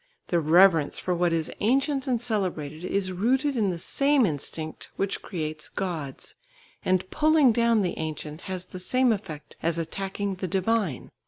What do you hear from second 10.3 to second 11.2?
the divine.